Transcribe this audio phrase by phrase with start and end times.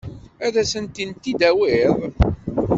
[0.45, 1.93] Ad asent-tent-id-tawiḍ?